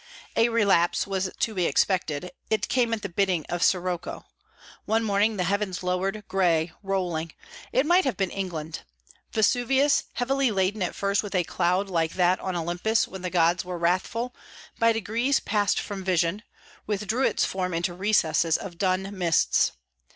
A 0.35 0.49
relapse 0.49 1.05
was 1.05 1.29
to 1.37 1.53
be 1.53 1.67
expected; 1.67 2.31
it 2.49 2.67
came 2.67 2.91
at 2.91 3.03
the 3.03 3.07
bidding 3.07 3.45
of 3.49 3.61
sirocco. 3.61 4.25
One 4.85 5.03
morning 5.03 5.37
the 5.37 5.43
heavens 5.43 5.83
lowered, 5.83 6.23
grey, 6.27 6.71
rolling; 6.81 7.33
it 7.71 7.85
might 7.85 8.03
have 8.05 8.17
been 8.17 8.31
England. 8.31 8.79
Vesuvius, 9.31 10.05
heavily 10.13 10.49
laden 10.49 10.81
at 10.81 10.95
first 10.95 11.21
with 11.21 11.35
a 11.35 11.43
cloud 11.43 11.87
like 11.87 12.13
that 12.13 12.39
on 12.39 12.55
Olympus 12.55 13.07
when 13.07 13.21
the 13.21 13.29
gods 13.29 13.63
are 13.63 13.77
wrathful, 13.77 14.33
by 14.79 14.91
degrees 14.91 15.39
passed 15.39 15.79
from 15.79 16.03
vision, 16.03 16.41
withdrew 16.87 17.21
its 17.27 17.45
form 17.45 17.71
into 17.71 17.93
recesses 17.93 18.57
of 18.57 18.79
dun 18.79 19.15
mists. 19.15 19.71